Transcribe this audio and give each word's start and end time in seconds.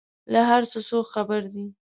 له 0.33 0.39
هر 0.49 0.63
څه 0.71 0.79
څوک 0.89 1.05
خبر 1.13 1.41
دي؟ 1.53 1.65